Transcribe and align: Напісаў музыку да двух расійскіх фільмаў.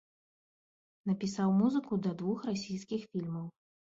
Напісаў 1.09 1.49
музыку 1.59 1.99
да 2.07 2.11
двух 2.21 2.39
расійскіх 2.51 3.03
фільмаў. 3.13 3.45